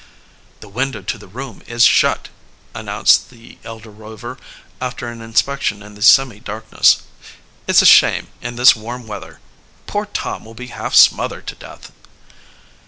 [0.61, 2.29] "The window to the room is shut,"
[2.73, 4.39] announced the elder Rover,
[4.81, 7.03] after an inspection in the semi darkness.
[7.67, 9.39] "It's a shame, in this warm weather.
[9.85, 11.91] Poor Tom will be half smothered to death!"